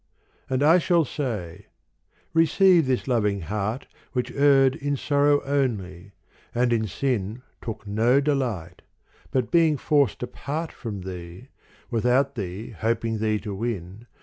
And 0.49 0.63
I 0.63 0.79
shall 0.79 1.05
say,— 1.05 1.67
Receive 2.33 2.87
this 2.87 3.07
loving 3.07 3.41
heart 3.41 3.85
Which 4.13 4.31
erred 4.31 4.75
in 4.77 4.97
sorrow 4.97 5.43
only: 5.43 6.13
and 6.55 6.73
in 6.73 6.87
sin 6.87 7.43
Took 7.61 7.85
no 7.85 8.19
delight: 8.19 8.81
but 9.29 9.51
being 9.51 9.77
forced 9.77 10.23
apart 10.23 10.71
From 10.71 11.01
thee, 11.01 11.49
without 11.91 12.33
thee 12.33 12.71
hoping 12.71 13.19
thee 13.19 13.37
to 13.41 13.53
win. 13.53 14.07